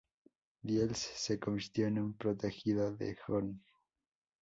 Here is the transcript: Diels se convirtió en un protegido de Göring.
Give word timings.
Diels 0.63 0.97
se 0.97 1.37
convirtió 1.39 1.85
en 1.85 1.99
un 1.99 2.17
protegido 2.17 2.91
de 2.95 3.15
Göring. 3.17 3.61